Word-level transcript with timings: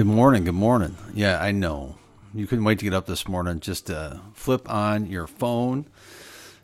Good 0.00 0.06
morning. 0.06 0.44
Good 0.44 0.54
morning. 0.54 0.96
Yeah, 1.12 1.38
I 1.42 1.50
know. 1.50 1.96
You 2.32 2.46
couldn't 2.46 2.64
wait 2.64 2.78
to 2.78 2.86
get 2.86 2.94
up 2.94 3.04
this 3.04 3.28
morning. 3.28 3.60
Just 3.60 3.90
uh, 3.90 4.16
flip 4.32 4.66
on 4.66 5.04
your 5.04 5.26
phone 5.26 5.84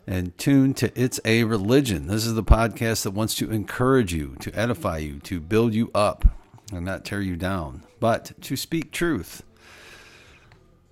and 0.07 0.35
tune 0.39 0.73
to 0.73 0.91
It's 0.99 1.19
a 1.23 1.43
Religion. 1.43 2.07
This 2.07 2.25
is 2.25 2.33
the 2.33 2.41
podcast 2.41 3.03
that 3.03 3.11
wants 3.11 3.35
to 3.35 3.51
encourage 3.51 4.11
you, 4.11 4.37
to 4.39 4.51
edify 4.55 4.97
you, 4.97 5.19
to 5.19 5.39
build 5.39 5.75
you 5.75 5.91
up, 5.93 6.25
and 6.73 6.83
not 6.83 7.05
tear 7.05 7.21
you 7.21 7.35
down, 7.35 7.83
but 7.99 8.31
to 8.41 8.55
speak 8.55 8.91
truth. 8.91 9.43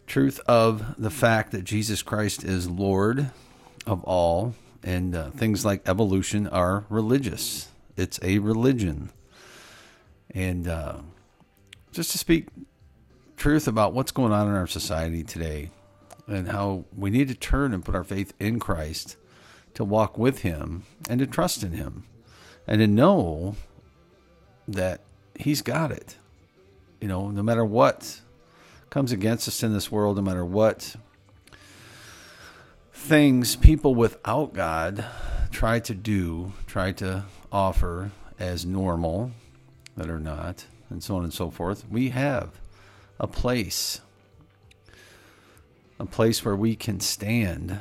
Truth 0.06 0.40
of 0.48 1.02
the 1.02 1.10
fact 1.10 1.52
that 1.52 1.64
Jesus 1.64 2.04
Christ 2.04 2.44
is 2.44 2.70
Lord 2.70 3.32
of 3.88 4.04
all, 4.04 4.54
and 4.84 5.16
uh, 5.16 5.32
things 5.32 5.66
like 5.66 5.90
evolution 5.90 6.46
are 6.50 6.86
religious. 6.90 7.70
It's 7.98 8.20
a 8.22 8.38
religion. 8.38 9.10
And, 10.30 10.68
uh, 10.68 10.98
just 11.96 12.12
to 12.12 12.18
speak 12.18 12.50
truth 13.38 13.68
about 13.68 13.94
what's 13.94 14.12
going 14.12 14.34
on 14.34 14.48
in 14.48 14.54
our 14.54 14.68
society 14.68 15.24
today 15.24 15.70
and 16.28 16.50
how 16.50 16.84
we 16.96 17.10
need 17.10 17.30
to 17.30 17.36
turn 17.36 17.74
and 17.74 17.86
put 17.86 17.96
our 17.96 18.04
faith 18.04 18.34
in 18.38 18.60
Christ 18.60 19.16
to 19.76 19.86
walk 19.86 20.18
with 20.18 20.40
Him 20.40 20.84
and 21.10 21.20
to 21.20 21.26
trust 21.26 21.64
in 21.64 21.72
Him 21.72 22.04
and 22.68 22.80
to 22.80 22.88
know 22.88 23.56
that 24.68 25.02
He's 25.36 25.62
got 25.62 25.92
it. 25.92 26.18
You 27.00 27.08
know, 27.08 27.30
no 27.30 27.42
matter 27.42 27.64
what 27.64 28.20
comes 28.90 29.14
against 29.14 29.48
us 29.48 29.64
in 29.64 29.74
this 29.74 29.90
world, 29.90 30.18
no 30.18 30.22
matter 30.22 30.44
what 30.44 30.98
things 32.92 33.56
people 33.56 33.96
without 33.96 34.54
God 34.54 35.06
try 35.52 35.80
to 35.80 35.94
do, 35.94 36.52
try 36.68 36.92
to 36.94 37.24
offer 37.54 38.12
as 38.38 38.66
normal 38.66 39.32
that 39.96 40.10
are 40.10 40.20
not 40.20 40.66
and 40.90 41.04
so 41.04 41.16
on 41.16 41.24
and 41.24 41.34
so 41.34 41.50
forth, 41.50 41.86
we 41.90 42.10
have 42.10 42.60
a 43.20 43.28
place, 43.28 44.02
a 46.00 46.06
place 46.06 46.44
where 46.44 46.56
we 46.56 46.76
can 46.76 47.00
stand 47.00 47.80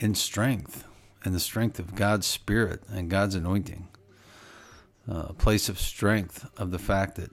in 0.00 0.14
strength 0.14 0.84
in 1.24 1.32
the 1.32 1.40
strength 1.40 1.78
of 1.78 1.94
God's 1.94 2.26
Spirit 2.26 2.82
and 2.90 3.10
God's 3.10 3.34
anointing. 3.34 3.88
Uh, 5.08 5.26
a 5.28 5.32
place 5.32 5.68
of 5.68 5.80
strength 5.80 6.48
of 6.56 6.70
the 6.70 6.78
fact 6.78 7.16
that 7.16 7.32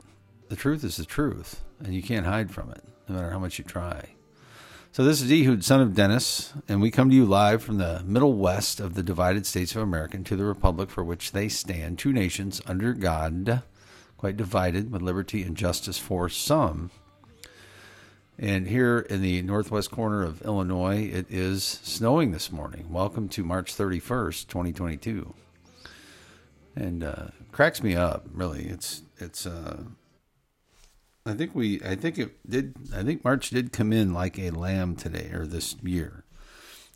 the 0.50 0.56
truth 0.56 0.84
is 0.84 0.98
the 0.98 1.06
truth 1.06 1.64
and 1.80 1.94
you 1.94 2.02
can't 2.02 2.26
hide 2.26 2.52
from 2.52 2.72
it, 2.72 2.84
no 3.08 3.16
matter 3.16 3.30
how 3.30 3.40
much 3.40 3.58
you 3.58 3.64
try. 3.64 4.16
So, 4.92 5.04
this 5.04 5.22
is 5.22 5.32
Ehud, 5.32 5.64
son 5.64 5.82
of 5.82 5.94
Dennis, 5.94 6.52
and 6.68 6.82
we 6.82 6.90
come 6.90 7.10
to 7.10 7.16
you 7.16 7.26
live 7.26 7.62
from 7.62 7.78
the 7.78 8.02
middle 8.06 8.34
west 8.34 8.80
of 8.80 8.96
the 8.96 9.04
divided 9.04 9.46
states 9.46 9.76
of 9.76 9.84
America 9.84 10.18
to 10.18 10.36
the 10.36 10.46
republic 10.46 10.90
for 10.90 11.04
which 11.04 11.32
they 11.32 11.48
stand, 11.48 12.00
two 12.00 12.12
nations 12.12 12.60
under 12.66 12.94
God 12.94 13.62
quite 14.20 14.36
divided 14.36 14.92
with 14.92 15.02
liberty 15.02 15.44
and 15.44 15.56
justice 15.56 15.98
for 15.98 16.28
some. 16.28 16.92
And 18.38 18.68
here 18.68 19.00
in 19.00 19.22
the 19.22 19.42
northwest 19.44 19.92
corner 19.92 20.24
of 20.24 20.42
Illinois, 20.42 21.10
it 21.10 21.28
is 21.30 21.64
snowing 21.64 22.32
this 22.32 22.52
morning. 22.52 22.92
Welcome 22.92 23.30
to 23.30 23.46
March 23.46 23.74
31st, 23.74 24.48
2022. 24.48 25.34
And 26.76 27.02
uh, 27.02 27.28
cracks 27.54 27.82
me 27.82 27.96
up, 27.96 28.26
really. 28.34 28.66
It's 28.66 29.04
it's. 29.20 29.46
Uh, 29.46 29.84
I 31.26 31.34
think 31.34 31.56
we. 31.56 31.82
I 31.82 31.96
think 31.96 32.18
it 32.18 32.38
did. 32.50 32.76
I 32.94 33.04
think 33.04 33.24
March 33.24 33.50
did 33.52 33.72
come 33.72 33.94
in 33.94 34.14
like 34.14 34.38
a 34.38 34.52
lamb 34.52 34.98
today 34.98 35.32
or 35.34 35.48
this 35.48 35.78
year. 35.82 36.26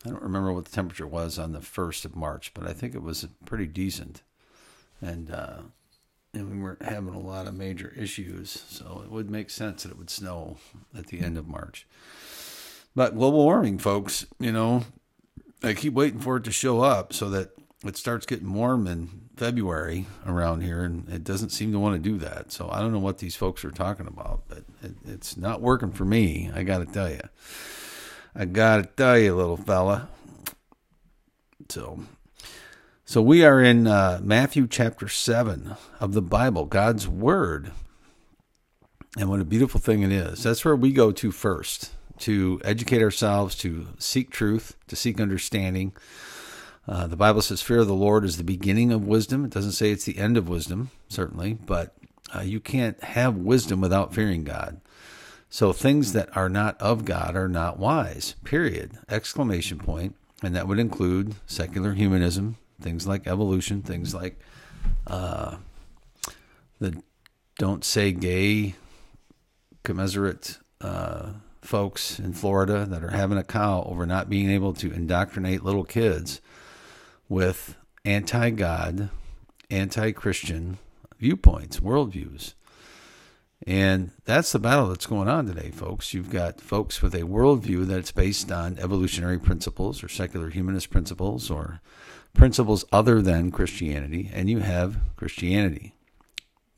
I 0.05 0.09
don't 0.09 0.21
remember 0.21 0.51
what 0.51 0.65
the 0.65 0.71
temperature 0.71 1.07
was 1.07 1.39
on 1.39 1.53
the 1.53 1.61
first 1.61 2.03
of 2.03 2.17
March, 2.17 2.53
but 2.53 2.67
I 2.67 2.73
think 2.73 2.93
it 2.93 3.01
was 3.01 3.25
pretty 3.45 3.67
decent. 3.67 4.23
And 5.01 5.31
uh, 5.31 5.61
and 6.33 6.51
we 6.51 6.57
weren't 6.57 6.81
having 6.81 7.13
a 7.13 7.19
lot 7.19 7.47
of 7.47 7.53
major 7.53 7.93
issues, 7.97 8.63
so 8.67 9.01
it 9.05 9.11
would 9.11 9.29
make 9.29 9.49
sense 9.49 9.83
that 9.83 9.91
it 9.91 9.97
would 9.97 10.09
snow 10.09 10.57
at 10.97 11.07
the 11.07 11.21
end 11.21 11.37
of 11.37 11.47
March. 11.47 11.85
But 12.95 13.15
global 13.15 13.43
warming, 13.43 13.77
folks, 13.77 14.25
you 14.39 14.51
know, 14.51 14.83
I 15.63 15.73
keep 15.73 15.93
waiting 15.93 16.19
for 16.19 16.37
it 16.37 16.43
to 16.45 16.51
show 16.51 16.81
up 16.81 17.13
so 17.13 17.29
that 17.29 17.51
it 17.85 17.97
starts 17.97 18.25
getting 18.25 18.53
warm 18.53 18.87
in 18.87 19.29
February 19.35 20.05
around 20.25 20.61
here, 20.61 20.83
and 20.83 21.07
it 21.09 21.23
doesn't 21.23 21.49
seem 21.49 21.71
to 21.71 21.79
want 21.79 22.01
to 22.01 22.09
do 22.09 22.17
that. 22.19 22.51
So 22.51 22.69
I 22.71 22.79
don't 22.79 22.93
know 22.93 22.99
what 22.99 23.17
these 23.17 23.35
folks 23.35 23.65
are 23.65 23.71
talking 23.71 24.07
about, 24.07 24.43
but 24.47 24.63
it, 24.81 24.95
it's 25.05 25.37
not 25.37 25.61
working 25.61 25.91
for 25.91 26.05
me. 26.05 26.51
I 26.53 26.63
got 26.63 26.79
to 26.79 26.85
tell 26.85 27.09
you. 27.09 27.21
I 28.35 28.45
got 28.45 28.77
to 28.77 28.83
tell 28.83 29.17
you, 29.17 29.35
little 29.35 29.57
fella. 29.57 30.09
So 31.69 31.99
so 33.13 33.21
we 33.21 33.45
are 33.45 33.61
in 33.61 33.85
uh, 33.85 34.19
Matthew 34.23 34.65
chapter 34.65 35.07
7 35.07 35.75
of 35.99 36.13
the 36.13 36.21
Bible, 36.23 36.65
God's 36.65 37.07
Word. 37.07 37.71
And 39.19 39.29
what 39.29 39.39
a 39.39 39.45
beautiful 39.45 39.79
thing 39.79 40.01
it 40.01 40.11
is. 40.11 40.41
That's 40.41 40.65
where 40.65 40.75
we 40.75 40.91
go 40.91 41.11
to 41.11 41.31
first 41.31 41.91
to 42.21 42.59
educate 42.65 43.03
ourselves, 43.03 43.53
to 43.57 43.89
seek 43.99 44.31
truth, 44.31 44.75
to 44.87 44.95
seek 44.95 45.21
understanding. 45.21 45.93
Uh, 46.87 47.05
the 47.05 47.15
Bible 47.15 47.43
says, 47.43 47.61
Fear 47.61 47.81
of 47.81 47.87
the 47.87 47.93
Lord 47.93 48.25
is 48.25 48.37
the 48.37 48.43
beginning 48.43 48.91
of 48.91 49.05
wisdom. 49.05 49.45
It 49.45 49.51
doesn't 49.51 49.73
say 49.73 49.91
it's 49.91 50.05
the 50.05 50.17
end 50.17 50.35
of 50.35 50.49
wisdom, 50.49 50.89
certainly, 51.07 51.53
but 51.53 51.93
uh, 52.35 52.41
you 52.41 52.59
can't 52.59 52.99
have 53.03 53.37
wisdom 53.37 53.79
without 53.79 54.15
fearing 54.15 54.43
God. 54.43 54.81
So 55.51 55.71
things 55.71 56.13
that 56.13 56.35
are 56.35 56.49
not 56.49 56.81
of 56.81 57.05
God 57.05 57.35
are 57.35 57.47
not 57.47 57.77
wise, 57.77 58.33
period. 58.43 58.97
Exclamation 59.07 59.77
point. 59.77 60.15
And 60.41 60.55
that 60.55 60.67
would 60.67 60.79
include 60.79 61.35
secular 61.45 61.93
humanism, 61.93 62.57
things 62.81 63.07
like 63.07 63.27
evolution, 63.27 63.81
things 63.81 64.13
like 64.13 64.39
uh, 65.07 65.57
the 66.79 67.01
don't 67.57 67.83
say 67.83 68.11
gay 68.11 68.75
commiserate 69.83 70.59
uh, 70.81 71.33
folks 71.61 72.19
in 72.19 72.33
Florida 72.33 72.85
that 72.85 73.03
are 73.03 73.11
having 73.11 73.37
a 73.37 73.43
cow 73.43 73.83
over 73.83 74.05
not 74.05 74.29
being 74.29 74.49
able 74.49 74.73
to 74.73 74.91
indoctrinate 74.91 75.63
little 75.63 75.83
kids 75.83 76.41
with 77.29 77.75
anti 78.05 78.49
God, 78.49 79.09
anti 79.69 80.11
Christian 80.11 80.77
viewpoints, 81.19 81.79
worldviews. 81.79 82.53
And 83.65 84.11
that's 84.25 84.51
the 84.51 84.59
battle 84.59 84.89
that's 84.89 85.05
going 85.05 85.29
on 85.29 85.45
today, 85.45 85.71
folks. 85.71 86.13
You've 86.13 86.29
got 86.29 86.59
folks 86.59 87.01
with 87.01 87.15
a 87.15 87.21
worldview 87.21 87.85
that's 87.85 88.11
based 88.11 88.51
on 88.51 88.77
evolutionary 88.77 89.39
principles 89.39 90.03
or 90.03 90.09
secular 90.09 90.49
humanist 90.49 90.89
principles 90.89 91.49
or 91.49 91.79
principles 92.33 92.83
other 92.91 93.21
than 93.21 93.51
Christianity, 93.51 94.29
and 94.33 94.49
you 94.49 94.59
have 94.59 94.97
Christianity. 95.15 95.93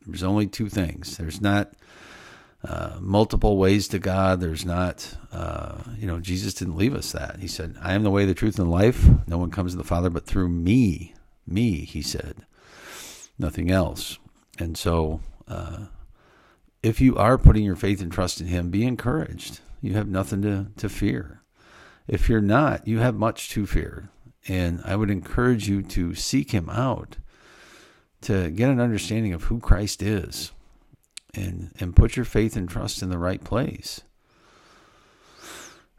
There's 0.06 0.24
only 0.24 0.46
two 0.46 0.70
things. 0.70 1.18
There's 1.18 1.42
not 1.42 1.74
uh, 2.64 2.98
multiple 3.00 3.58
ways 3.58 3.88
to 3.88 4.00
God. 4.00 4.40
There's 4.40 4.66
not, 4.66 5.18
uh, 5.32 5.82
you 5.98 6.06
know, 6.06 6.20
Jesus 6.20 6.54
didn't 6.54 6.78
leave 6.78 6.94
us 6.94 7.12
that. 7.14 7.40
He 7.40 7.48
said, 7.48 7.76
I 7.82 7.94
am 7.94 8.04
the 8.04 8.12
way, 8.12 8.26
the 8.26 8.34
truth, 8.34 8.60
and 8.60 8.68
the 8.68 8.72
life. 8.72 9.08
No 9.28 9.38
one 9.38 9.50
comes 9.50 9.72
to 9.72 9.78
the 9.78 9.84
Father 9.84 10.10
but 10.10 10.26
through 10.26 10.50
me. 10.50 11.16
Me, 11.48 11.86
he 11.86 12.02
said. 12.02 12.46
Nothing 13.40 13.72
else. 13.72 14.20
And 14.60 14.78
so, 14.78 15.22
uh, 15.48 15.86
if 16.86 17.02
you 17.02 17.18
are 17.18 17.40
putting 17.40 17.64
your 17.64 17.76
faith 17.76 18.00
and 18.00 18.12
trust 18.12 18.40
in 18.40 18.46
Him, 18.46 18.70
be 18.70 18.86
encouraged. 18.86 19.60
You 19.82 19.94
have 19.94 20.08
nothing 20.08 20.44
to, 20.44 20.68
to 20.78 20.88
fear. 20.88 21.42
If 22.08 22.30
you're 22.30 22.42
not, 22.42 22.88
you 22.88 23.00
have 23.00 23.16
much 23.16 23.50
to 23.50 23.66
fear. 23.66 24.10
And 24.48 24.82
I 24.86 24.96
would 24.96 25.10
encourage 25.10 25.68
you 25.68 25.82
to 25.82 26.14
seek 26.14 26.52
him 26.52 26.70
out 26.70 27.18
to 28.22 28.52
get 28.52 28.70
an 28.70 28.80
understanding 28.80 29.34
of 29.34 29.46
who 29.46 29.60
Christ 29.60 30.04
is 30.04 30.52
and, 31.34 31.72
and 31.80 31.96
put 31.96 32.16
your 32.16 32.26
faith 32.26 32.56
and 32.56 32.70
trust 32.70 33.02
in 33.02 33.10
the 33.10 33.18
right 33.18 33.44
place. 33.44 34.02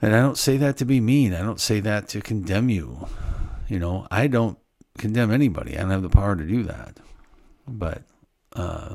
And 0.01 0.15
I 0.15 0.21
don't 0.21 0.39
say 0.39 0.57
that 0.59 0.77
to 0.77 0.85
be 0.85 1.01
mean. 1.01 1.35
I 1.35 1.43
don't 1.43 1.61
say 1.61 1.81
that 1.81 2.09
to 2.11 2.21
condemn 2.21 2.69
you. 2.69 3.09
You 3.69 3.81
know, 3.81 4.07
I 4.13 4.29
don't 4.29 4.59
condemn 4.99 5.33
anybody. 5.33 5.77
I 5.77 5.81
don't 5.81 5.91
have 5.91 6.03
the 6.03 6.09
power 6.09 6.37
to 6.37 6.47
do 6.47 6.63
that. 6.63 7.01
But 7.67 8.03
uh, 8.53 8.95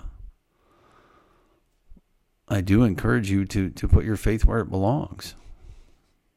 I 2.52 2.60
do 2.60 2.84
encourage 2.84 3.32
you 3.32 3.46
to 3.46 3.70
to 3.70 3.88
put 3.88 4.04
your 4.04 4.18
faith 4.18 4.46
where 4.46 4.60
it 4.60 4.70
belongs. 4.70 5.36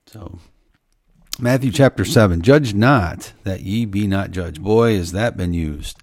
So 0.07 0.39
Matthew 1.41 1.73
chapter 1.73 2.05
7 2.05 2.41
Judge 2.41 2.73
not 2.73 3.33
that 3.43 3.63
ye 3.63 3.85
be 3.85 4.07
not 4.07 4.31
judged. 4.31 4.63
Boy, 4.63 4.97
has 4.97 5.11
that 5.11 5.37
been 5.37 5.53
used 5.53 5.99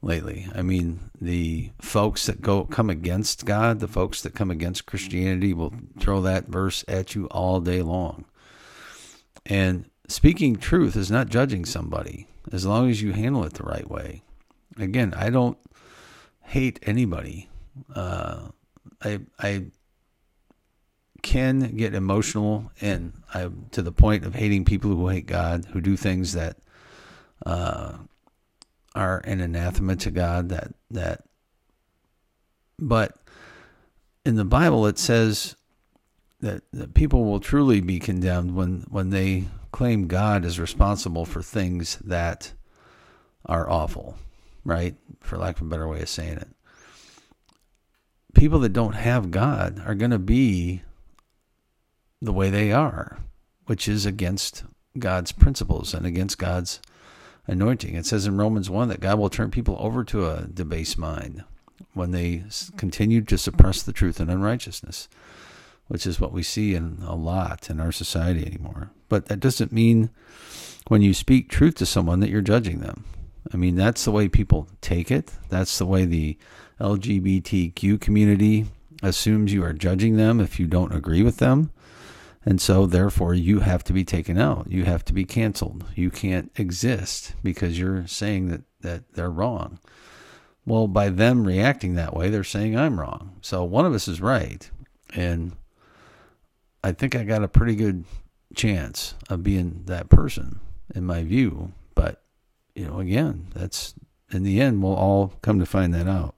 lately. 0.00 0.46
I 0.54 0.62
mean, 0.62 1.10
the 1.20 1.70
folks 1.80 2.26
that 2.26 2.40
go 2.40 2.64
come 2.64 2.88
against 2.88 3.44
God, 3.44 3.80
the 3.80 3.88
folks 3.88 4.22
that 4.22 4.34
come 4.34 4.50
against 4.50 4.86
Christianity 4.86 5.52
will 5.52 5.74
throw 5.98 6.20
that 6.22 6.46
verse 6.46 6.84
at 6.86 7.16
you 7.16 7.26
all 7.26 7.60
day 7.60 7.82
long. 7.82 8.24
And 9.44 9.90
speaking 10.06 10.54
truth 10.54 10.94
is 10.94 11.10
not 11.10 11.30
judging 11.30 11.64
somebody 11.64 12.28
as 12.52 12.64
long 12.64 12.90
as 12.90 13.02
you 13.02 13.12
handle 13.12 13.44
it 13.44 13.54
the 13.54 13.64
right 13.64 13.90
way. 13.90 14.22
Again, 14.78 15.12
I 15.16 15.30
don't 15.30 15.58
hate 16.42 16.78
anybody. 16.84 17.48
Uh, 17.92 18.48
I 19.02 19.20
I 19.38 19.64
can 21.22 21.76
get 21.76 21.94
emotional 21.94 22.72
and 22.80 23.12
I, 23.32 23.48
to 23.70 23.82
the 23.82 23.92
point 23.92 24.24
of 24.24 24.34
hating 24.34 24.64
people 24.64 24.90
who 24.90 25.08
hate 25.08 25.26
God, 25.26 25.66
who 25.66 25.80
do 25.80 25.96
things 25.96 26.32
that 26.32 26.56
uh, 27.46 27.92
are 28.94 29.18
an 29.24 29.40
anathema 29.40 29.96
to 29.96 30.10
God. 30.10 30.48
That 30.48 30.74
that, 30.90 31.24
but 32.78 33.16
in 34.24 34.36
the 34.36 34.44
Bible 34.44 34.86
it 34.86 34.98
says 34.98 35.56
that, 36.40 36.62
that 36.72 36.94
people 36.94 37.24
will 37.24 37.40
truly 37.40 37.80
be 37.80 37.98
condemned 37.98 38.54
when, 38.54 38.84
when 38.90 39.10
they 39.10 39.46
claim 39.70 40.08
God 40.08 40.44
is 40.44 40.60
responsible 40.60 41.24
for 41.24 41.42
things 41.42 41.96
that 42.04 42.52
are 43.46 43.68
awful, 43.70 44.18
right? 44.64 44.96
For 45.20 45.38
lack 45.38 45.56
of 45.56 45.66
a 45.66 45.70
better 45.70 45.88
way 45.88 46.02
of 46.02 46.08
saying 46.08 46.38
it. 46.38 46.48
People 48.34 48.58
that 48.60 48.72
don't 48.72 48.94
have 48.94 49.30
God 49.30 49.82
are 49.84 49.94
going 49.94 50.10
to 50.10 50.18
be 50.18 50.82
the 52.20 52.32
way 52.32 52.50
they 52.50 52.72
are, 52.72 53.18
which 53.66 53.88
is 53.88 54.06
against 54.06 54.64
God's 54.98 55.32
principles 55.32 55.94
and 55.94 56.06
against 56.06 56.38
God's 56.38 56.80
anointing. 57.46 57.94
It 57.94 58.06
says 58.06 58.26
in 58.26 58.36
Romans 58.36 58.70
1 58.70 58.88
that 58.88 59.00
God 59.00 59.18
will 59.18 59.30
turn 59.30 59.50
people 59.50 59.76
over 59.78 60.04
to 60.04 60.26
a 60.26 60.46
debased 60.52 60.98
mind 60.98 61.44
when 61.94 62.12
they 62.12 62.44
continue 62.76 63.22
to 63.22 63.38
suppress 63.38 63.82
the 63.82 63.92
truth 63.92 64.20
and 64.20 64.30
unrighteousness, 64.30 65.08
which 65.88 66.06
is 66.06 66.20
what 66.20 66.32
we 66.32 66.42
see 66.42 66.74
in 66.74 66.98
a 67.04 67.14
lot 67.14 67.68
in 67.68 67.80
our 67.80 67.92
society 67.92 68.46
anymore. 68.46 68.90
But 69.08 69.26
that 69.26 69.40
doesn't 69.40 69.72
mean 69.72 70.10
when 70.88 71.02
you 71.02 71.14
speak 71.14 71.48
truth 71.48 71.74
to 71.76 71.86
someone 71.86 72.20
that 72.20 72.30
you're 72.30 72.40
judging 72.40 72.80
them. 72.80 73.04
I 73.52 73.56
mean, 73.56 73.74
that's 73.74 74.04
the 74.04 74.10
way 74.10 74.28
people 74.28 74.68
take 74.80 75.10
it. 75.10 75.32
That's 75.48 75.78
the 75.78 75.86
way 75.86 76.04
the 76.04 76.38
LGBTQ 76.80 78.00
community 78.00 78.66
assumes 79.02 79.52
you 79.52 79.64
are 79.64 79.72
judging 79.72 80.16
them 80.16 80.40
if 80.40 80.60
you 80.60 80.66
don't 80.66 80.94
agree 80.94 81.22
with 81.22 81.38
them. 81.38 81.72
And 82.44 82.60
so, 82.60 82.86
therefore, 82.86 83.34
you 83.34 83.60
have 83.60 83.84
to 83.84 83.92
be 83.92 84.04
taken 84.04 84.36
out. 84.36 84.66
You 84.68 84.84
have 84.84 85.04
to 85.06 85.12
be 85.12 85.24
canceled. 85.24 85.84
You 85.94 86.10
can't 86.10 86.50
exist 86.56 87.34
because 87.42 87.78
you're 87.78 88.06
saying 88.08 88.48
that, 88.48 88.62
that 88.80 89.12
they're 89.14 89.30
wrong. 89.30 89.78
Well, 90.66 90.88
by 90.88 91.08
them 91.08 91.44
reacting 91.44 91.94
that 91.94 92.14
way, 92.14 92.30
they're 92.30 92.42
saying 92.42 92.76
I'm 92.76 92.98
wrong. 92.98 93.36
So, 93.42 93.62
one 93.62 93.86
of 93.86 93.94
us 93.94 94.08
is 94.08 94.20
right. 94.20 94.68
And 95.14 95.52
I 96.82 96.90
think 96.92 97.14
I 97.14 97.22
got 97.22 97.44
a 97.44 97.48
pretty 97.48 97.76
good 97.76 98.04
chance 98.56 99.14
of 99.28 99.44
being 99.44 99.82
that 99.86 100.08
person, 100.08 100.58
in 100.94 101.04
my 101.04 101.22
view. 101.22 101.72
You 102.74 102.86
know, 102.86 103.00
again, 103.00 103.48
that's 103.54 103.94
in 104.30 104.42
the 104.42 104.60
end, 104.60 104.82
we'll 104.82 104.94
all 104.94 105.34
come 105.42 105.58
to 105.60 105.66
find 105.66 105.92
that 105.94 106.08
out. 106.08 106.34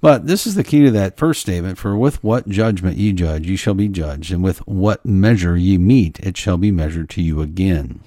But 0.00 0.26
this 0.26 0.46
is 0.46 0.54
the 0.54 0.64
key 0.64 0.84
to 0.84 0.90
that 0.92 1.16
first 1.16 1.40
statement 1.40 1.76
For 1.76 1.96
with 1.96 2.22
what 2.22 2.48
judgment 2.48 2.98
ye 2.98 3.12
judge, 3.12 3.48
ye 3.48 3.56
shall 3.56 3.74
be 3.74 3.88
judged, 3.88 4.32
and 4.32 4.42
with 4.42 4.58
what 4.66 5.04
measure 5.04 5.56
ye 5.56 5.76
meet, 5.76 6.20
it 6.20 6.36
shall 6.36 6.56
be 6.56 6.70
measured 6.70 7.10
to 7.10 7.22
you 7.22 7.40
again. 7.42 8.00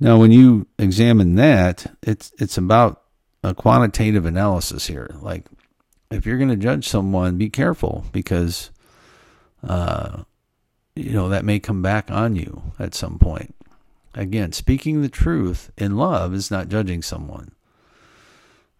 Now, 0.00 0.18
when 0.18 0.32
you 0.32 0.66
examine 0.78 1.34
that, 1.36 1.86
it's, 2.02 2.32
it's 2.38 2.56
about 2.56 3.02
a 3.44 3.54
quantitative 3.54 4.24
analysis 4.24 4.86
here. 4.86 5.14
Like, 5.20 5.46
if 6.10 6.26
you're 6.26 6.38
going 6.38 6.50
to 6.50 6.56
judge 6.56 6.88
someone, 6.88 7.36
be 7.36 7.50
careful 7.50 8.04
because, 8.10 8.70
uh, 9.62 10.24
you 10.96 11.12
know, 11.12 11.28
that 11.28 11.44
may 11.44 11.60
come 11.60 11.82
back 11.82 12.10
on 12.10 12.34
you 12.34 12.62
at 12.78 12.94
some 12.94 13.18
point. 13.18 13.54
Again, 14.14 14.52
speaking 14.52 15.02
the 15.02 15.08
truth 15.08 15.70
in 15.76 15.96
love 15.96 16.34
is 16.34 16.50
not 16.50 16.68
judging 16.68 17.02
someone 17.02 17.52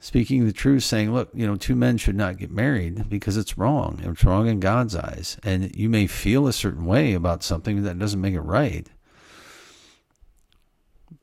speaking 0.00 0.46
the 0.46 0.52
truth, 0.52 0.82
saying, 0.82 1.12
look, 1.12 1.28
you 1.34 1.46
know, 1.46 1.56
two 1.56 1.76
men 1.76 1.98
should 1.98 2.16
not 2.16 2.38
get 2.38 2.50
married 2.50 3.08
because 3.08 3.36
it's 3.36 3.58
wrong. 3.58 4.00
It's 4.02 4.24
wrong 4.24 4.48
in 4.48 4.58
God's 4.58 4.96
eyes. 4.96 5.36
And 5.44 5.74
you 5.76 5.88
may 5.88 6.06
feel 6.06 6.48
a 6.48 6.52
certain 6.52 6.86
way 6.86 7.12
about 7.12 7.42
something 7.42 7.84
that 7.84 7.98
doesn't 7.98 8.20
make 8.20 8.34
it 8.34 8.40
right. 8.40 8.88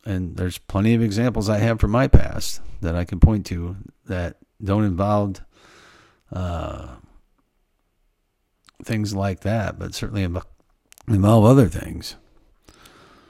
And 0.05 0.37
there's 0.37 0.59
plenty 0.59 0.93
of 0.93 1.01
examples 1.01 1.49
I 1.49 1.57
have 1.57 1.79
from 1.79 1.91
my 1.91 2.07
past 2.07 2.61
that 2.81 2.95
I 2.95 3.03
can 3.03 3.19
point 3.19 3.45
to 3.47 3.75
that 4.05 4.37
don't 4.63 4.85
involve 4.85 5.41
uh, 6.31 6.87
things 8.83 9.13
like 9.13 9.41
that, 9.41 9.79
but 9.79 9.95
certainly 9.95 10.23
involve 10.23 11.45
other 11.45 11.67
things. 11.67 12.15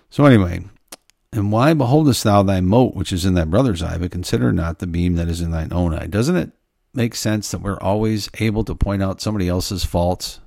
So, 0.10 0.26
anyway, 0.26 0.64
and 1.32 1.52
why 1.52 1.74
beholdest 1.74 2.24
thou 2.24 2.44
thy 2.44 2.62
mote 2.62 2.96
which 2.96 3.12
is 3.12 3.26
in 3.26 3.34
thy 3.34 3.46
brother's 3.46 3.84
eye, 3.84 3.98
but 3.98 4.12
consider 4.12 4.52
not 4.52 4.80
the 4.80 4.88
beam 4.88 5.16
that 5.16 5.28
is 5.28 5.42
in 5.42 5.52
thine 5.52 5.74
own 5.74 5.94
eye? 5.94 6.08
Doesn't 6.08 6.38
it 6.38 6.52
make 6.94 7.16
sense 7.16 7.52
that 7.52 7.62
we're 7.62 7.80
always 7.80 8.30
able 8.40 8.64
to 8.64 8.76
point 8.76 9.04
out 9.04 9.22
somebody 9.22 9.48
else's 9.48 9.84
faults 9.84 10.40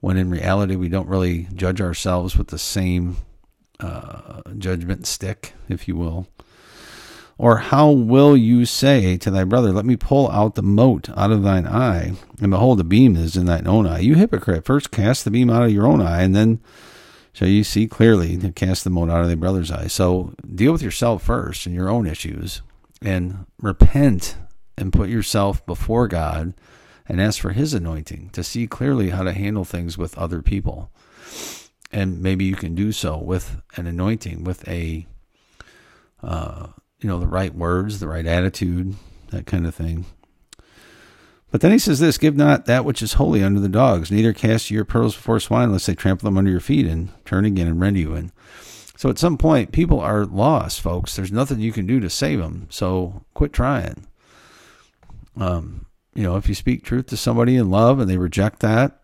when 0.00 0.16
in 0.16 0.30
reality 0.30 0.76
we 0.76 0.88
don't 0.88 1.08
really 1.08 1.48
judge 1.54 1.80
ourselves 1.80 2.36
with 2.36 2.48
the 2.48 2.58
same 2.58 3.16
uh, 3.80 4.42
judgment 4.58 5.06
stick, 5.06 5.54
if 5.68 5.86
you 5.86 5.96
will? 5.96 6.26
Or 7.38 7.56
how 7.56 7.90
will 7.90 8.36
you 8.36 8.66
say 8.66 9.16
to 9.16 9.30
thy 9.30 9.44
brother, 9.44 9.72
Let 9.72 9.86
me 9.86 9.96
pull 9.96 10.30
out 10.30 10.54
the 10.54 10.62
mote 10.62 11.08
out 11.16 11.32
of 11.32 11.42
thine 11.42 11.66
eye, 11.66 12.12
and 12.40 12.50
behold, 12.50 12.78
the 12.78 12.84
beam 12.84 13.16
is 13.16 13.36
in 13.36 13.46
thine 13.46 13.66
own 13.66 13.86
eye? 13.86 14.00
You 14.00 14.14
hypocrite, 14.16 14.64
first 14.64 14.90
cast 14.90 15.24
the 15.24 15.30
beam 15.30 15.48
out 15.48 15.62
of 15.62 15.72
your 15.72 15.86
own 15.86 16.00
eye, 16.00 16.22
and 16.22 16.34
then 16.34 16.60
shall 17.32 17.48
you 17.48 17.64
see 17.64 17.86
clearly 17.86 18.36
to 18.36 18.52
cast 18.52 18.84
the 18.84 18.90
mote 18.90 19.10
out 19.10 19.22
of 19.22 19.28
thy 19.28 19.34
brother's 19.34 19.70
eye. 19.70 19.86
So 19.86 20.34
deal 20.54 20.72
with 20.72 20.82
yourself 20.82 21.22
first 21.22 21.66
and 21.66 21.74
your 21.74 21.88
own 21.88 22.06
issues 22.06 22.62
and 23.00 23.46
repent 23.60 24.36
and 24.76 24.92
put 24.92 25.08
yourself 25.08 25.64
before 25.66 26.08
God 26.08 26.54
and 27.08 27.20
ask 27.20 27.40
for 27.40 27.50
his 27.50 27.74
anointing 27.74 28.30
to 28.30 28.44
see 28.44 28.66
clearly 28.66 29.10
how 29.10 29.22
to 29.22 29.32
handle 29.32 29.64
things 29.64 29.98
with 29.98 30.16
other 30.16 30.42
people. 30.42 30.90
And 31.90 32.22
maybe 32.22 32.44
you 32.44 32.54
can 32.54 32.74
do 32.74 32.92
so 32.92 33.18
with 33.18 33.60
an 33.76 33.86
anointing, 33.86 34.44
with 34.44 34.66
a, 34.68 35.06
uh, 36.22 36.68
you 37.00 37.08
know, 37.08 37.18
the 37.18 37.26
right 37.26 37.54
words, 37.54 38.00
the 38.00 38.08
right 38.08 38.26
attitude, 38.26 38.94
that 39.30 39.46
kind 39.46 39.66
of 39.66 39.74
thing. 39.74 40.06
But 41.52 41.60
then 41.60 41.70
he 41.70 41.78
says 41.78 42.00
this 42.00 42.18
Give 42.18 42.34
not 42.34 42.64
that 42.64 42.84
which 42.84 43.02
is 43.02 43.12
holy 43.12 43.44
unto 43.44 43.60
the 43.60 43.68
dogs, 43.68 44.10
neither 44.10 44.32
cast 44.32 44.70
your 44.70 44.86
pearls 44.86 45.14
before 45.14 45.38
swine, 45.38 45.70
lest 45.70 45.86
they 45.86 45.94
trample 45.94 46.26
them 46.26 46.38
under 46.38 46.50
your 46.50 46.60
feet 46.60 46.86
and 46.86 47.10
turn 47.26 47.44
again 47.44 47.68
and 47.68 47.80
rend 47.80 47.98
you. 47.98 48.14
And 48.14 48.32
so 48.96 49.10
at 49.10 49.18
some 49.18 49.36
point, 49.36 49.70
people 49.70 50.00
are 50.00 50.24
lost, 50.24 50.80
folks. 50.80 51.14
There's 51.14 51.30
nothing 51.30 51.60
you 51.60 51.70
can 51.70 51.86
do 51.86 52.00
to 52.00 52.08
save 52.08 52.38
them. 52.38 52.66
So 52.70 53.24
quit 53.34 53.52
trying. 53.52 54.06
Um, 55.36 55.84
you 56.14 56.22
know, 56.22 56.36
if 56.36 56.48
you 56.48 56.54
speak 56.54 56.84
truth 56.84 57.06
to 57.08 57.16
somebody 57.18 57.56
in 57.56 57.70
love 57.70 58.00
and 58.00 58.08
they 58.08 58.16
reject 58.16 58.60
that 58.60 59.00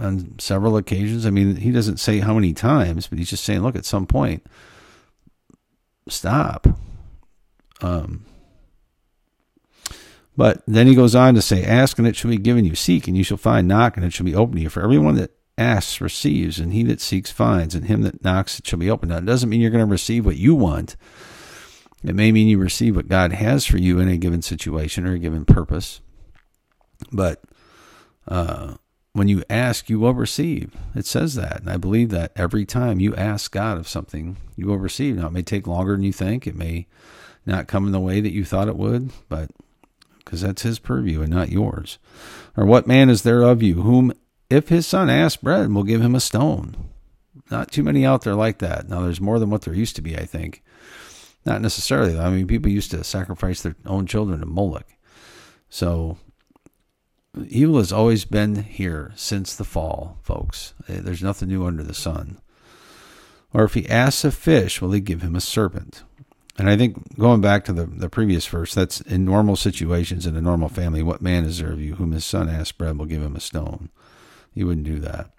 on 0.00 0.34
several 0.40 0.76
occasions, 0.76 1.24
I 1.24 1.30
mean, 1.30 1.56
he 1.56 1.70
doesn't 1.70 2.00
say 2.00 2.18
how 2.18 2.34
many 2.34 2.54
times, 2.54 3.06
but 3.06 3.18
he's 3.18 3.30
just 3.30 3.44
saying, 3.44 3.62
look, 3.62 3.76
at 3.76 3.84
some 3.84 4.06
point, 4.06 4.44
stop. 6.08 6.66
Um, 7.80 8.24
but 10.36 10.62
then 10.66 10.86
he 10.86 10.94
goes 10.94 11.14
on 11.14 11.34
to 11.34 11.42
say, 11.42 11.64
Ask 11.64 11.98
and 11.98 12.08
it 12.08 12.16
shall 12.16 12.30
be 12.30 12.38
given 12.38 12.64
you. 12.64 12.74
Seek 12.74 13.06
and 13.06 13.16
you 13.16 13.24
shall 13.24 13.36
find. 13.36 13.68
Knock 13.68 13.96
and 13.96 14.06
it 14.06 14.12
shall 14.12 14.26
be 14.26 14.34
opened 14.34 14.56
to 14.56 14.62
you. 14.62 14.68
For 14.68 14.82
everyone 14.82 15.16
that 15.16 15.32
asks 15.58 16.00
receives, 16.00 16.58
and 16.58 16.72
he 16.72 16.82
that 16.84 17.00
seeks 17.00 17.30
finds, 17.30 17.74
and 17.74 17.86
him 17.86 18.02
that 18.02 18.24
knocks 18.24 18.58
it 18.58 18.66
shall 18.66 18.78
be 18.78 18.90
opened. 18.90 19.10
Now, 19.10 19.18
it 19.18 19.26
doesn't 19.26 19.48
mean 19.48 19.60
you're 19.60 19.70
going 19.70 19.86
to 19.86 19.90
receive 19.90 20.24
what 20.24 20.36
you 20.36 20.54
want. 20.54 20.96
It 22.02 22.14
may 22.14 22.32
mean 22.32 22.48
you 22.48 22.58
receive 22.58 22.96
what 22.96 23.08
God 23.08 23.32
has 23.32 23.64
for 23.64 23.78
you 23.78 23.98
in 24.00 24.08
a 24.08 24.16
given 24.16 24.42
situation 24.42 25.06
or 25.06 25.12
a 25.12 25.18
given 25.18 25.44
purpose. 25.44 26.00
But 27.12 27.42
uh, 28.26 28.74
when 29.12 29.28
you 29.28 29.44
ask, 29.48 29.88
you 29.88 30.00
will 30.00 30.14
receive. 30.14 30.74
It 30.94 31.06
says 31.06 31.34
that. 31.34 31.60
And 31.60 31.70
I 31.70 31.76
believe 31.76 32.10
that 32.10 32.32
every 32.34 32.64
time 32.64 32.98
you 32.98 33.14
ask 33.14 33.52
God 33.52 33.78
of 33.78 33.86
something, 33.86 34.36
you 34.56 34.66
will 34.66 34.78
receive. 34.78 35.16
Now, 35.16 35.26
it 35.26 35.32
may 35.32 35.42
take 35.42 35.66
longer 35.66 35.92
than 35.92 36.02
you 36.02 36.12
think. 36.12 36.46
It 36.46 36.56
may 36.56 36.86
not 37.46 37.68
come 37.68 37.86
in 37.86 37.92
the 37.92 38.00
way 38.00 38.20
that 38.20 38.32
you 38.32 38.44
thought 38.44 38.68
it 38.68 38.76
would, 38.76 39.10
but 39.28 39.50
because 40.24 40.40
that's 40.40 40.62
his 40.62 40.78
purview 40.78 41.22
and 41.22 41.30
not 41.30 41.50
yours. 41.50 41.98
Or 42.56 42.64
what 42.64 42.86
man 42.86 43.10
is 43.10 43.22
there 43.22 43.42
of 43.42 43.62
you 43.62 43.82
whom, 43.82 44.12
if 44.50 44.68
his 44.68 44.86
son 44.86 45.10
asks 45.10 45.42
bread, 45.42 45.72
will 45.72 45.82
give 45.82 46.00
him 46.00 46.14
a 46.14 46.20
stone? 46.20 46.76
Not 47.50 47.70
too 47.70 47.82
many 47.82 48.04
out 48.04 48.22
there 48.22 48.34
like 48.34 48.58
that. 48.58 48.88
Now, 48.88 49.02
there's 49.02 49.20
more 49.20 49.38
than 49.38 49.50
what 49.50 49.62
there 49.62 49.74
used 49.74 49.96
to 49.96 50.02
be, 50.02 50.16
I 50.16 50.24
think. 50.24 50.62
Not 51.44 51.60
necessarily. 51.60 52.18
I 52.18 52.30
mean, 52.30 52.46
people 52.46 52.70
used 52.70 52.90
to 52.92 53.04
sacrifice 53.04 53.62
their 53.62 53.76
own 53.84 54.06
children 54.06 54.40
to 54.40 54.46
Moloch. 54.46 54.86
So, 55.68 56.18
evil 57.48 57.78
has 57.78 57.92
always 57.92 58.24
been 58.24 58.62
here 58.62 59.12
since 59.16 59.56
the 59.56 59.64
fall, 59.64 60.18
folks. 60.22 60.74
Eh, 60.88 61.00
there's 61.00 61.22
nothing 61.22 61.48
new 61.48 61.66
under 61.66 61.82
the 61.82 61.94
sun. 61.94 62.40
Or 63.54 63.64
if 63.64 63.74
he 63.74 63.88
asks 63.88 64.24
a 64.24 64.30
fish, 64.30 64.80
will 64.80 64.92
he 64.92 65.00
give 65.00 65.22
him 65.22 65.36
a 65.36 65.40
serpent? 65.40 66.04
And 66.58 66.68
I 66.68 66.76
think 66.76 67.16
going 67.18 67.40
back 67.40 67.64
to 67.64 67.72
the, 67.72 67.86
the 67.86 68.10
previous 68.10 68.46
verse, 68.46 68.74
that's 68.74 69.00
in 69.00 69.24
normal 69.24 69.56
situations 69.56 70.26
in 70.26 70.36
a 70.36 70.42
normal 70.42 70.68
family, 70.68 71.02
what 71.02 71.22
man 71.22 71.44
is 71.44 71.58
there 71.58 71.72
of 71.72 71.80
you 71.80 71.94
whom 71.94 72.12
his 72.12 72.24
son 72.24 72.48
asks 72.48 72.72
bread 72.72 72.98
will 72.98 73.06
give 73.06 73.22
him 73.22 73.36
a 73.36 73.40
stone? 73.40 73.88
He 74.54 74.64
wouldn't 74.64 74.86
do 74.86 74.98
that. 75.00 75.30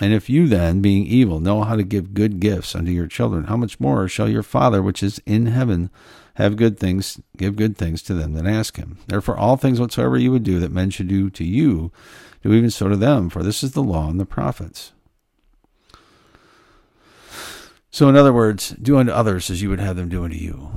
And 0.00 0.14
if 0.14 0.30
you 0.30 0.48
then, 0.48 0.80
being 0.80 1.06
evil, 1.06 1.38
know 1.38 1.62
how 1.62 1.76
to 1.76 1.82
give 1.82 2.14
good 2.14 2.40
gifts 2.40 2.74
unto 2.74 2.90
your 2.90 3.06
children, 3.06 3.44
how 3.44 3.56
much 3.56 3.78
more 3.78 4.08
shall 4.08 4.28
your 4.28 4.42
Father 4.42 4.82
which 4.82 5.02
is 5.02 5.20
in 5.26 5.46
heaven 5.46 5.90
have 6.34 6.56
good 6.56 6.78
things, 6.78 7.20
give 7.36 7.56
good 7.56 7.76
things 7.76 8.02
to 8.04 8.14
them 8.14 8.32
that 8.32 8.46
ask 8.46 8.76
him? 8.76 8.98
Therefore, 9.06 9.36
all 9.36 9.58
things 9.58 9.78
whatsoever 9.78 10.16
you 10.16 10.32
would 10.32 10.42
do 10.42 10.58
that 10.58 10.72
men 10.72 10.88
should 10.88 11.08
do 11.08 11.28
to 11.30 11.44
you, 11.44 11.92
do 12.42 12.54
even 12.54 12.70
so 12.70 12.88
to 12.88 12.96
them, 12.96 13.28
for 13.28 13.42
this 13.42 13.62
is 13.62 13.72
the 13.72 13.82
law 13.82 14.08
and 14.08 14.18
the 14.18 14.24
prophets. 14.24 14.92
So, 17.92 18.08
in 18.08 18.16
other 18.16 18.32
words, 18.32 18.70
do 18.70 18.96
unto 18.96 19.12
others 19.12 19.50
as 19.50 19.60
you 19.60 19.68
would 19.68 19.78
have 19.78 19.96
them 19.96 20.08
do 20.08 20.24
unto 20.24 20.36
you. 20.36 20.72